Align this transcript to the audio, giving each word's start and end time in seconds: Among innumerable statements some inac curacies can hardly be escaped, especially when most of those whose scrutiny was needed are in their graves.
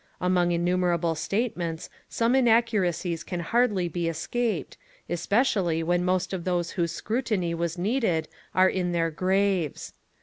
Among 0.19 0.51
innumerable 0.51 1.13
statements 1.13 1.87
some 2.09 2.33
inac 2.33 2.65
curacies 2.69 3.23
can 3.23 3.41
hardly 3.41 3.87
be 3.87 4.07
escaped, 4.07 4.75
especially 5.07 5.83
when 5.83 6.03
most 6.03 6.33
of 6.33 6.43
those 6.43 6.71
whose 6.71 6.91
scrutiny 6.91 7.53
was 7.53 7.77
needed 7.77 8.27
are 8.55 8.67
in 8.67 8.93
their 8.93 9.11
graves. 9.11 9.93